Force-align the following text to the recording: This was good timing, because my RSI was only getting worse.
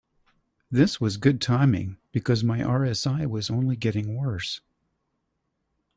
This 0.71 0.99
was 0.99 1.17
good 1.17 1.39
timing, 1.39 1.97
because 2.11 2.43
my 2.43 2.57
RSI 2.61 3.27
was 3.29 3.51
only 3.51 3.75
getting 3.75 4.15
worse. 4.15 4.59